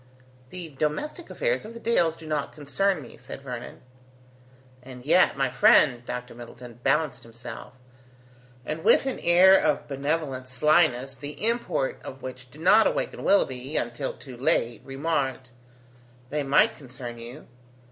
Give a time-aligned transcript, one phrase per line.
[0.49, 3.83] "The domestic affairs of the Dales do not concern me," said Vernon.
[4.81, 6.33] "And yet, my friend," Dr.
[6.33, 7.73] Middleton balanced himself,
[8.65, 13.77] and with an air of benevolent slyness the import of which did not awaken Willoughby,
[13.77, 15.51] until too late, remarked:
[16.31, 17.45] "They might concern you.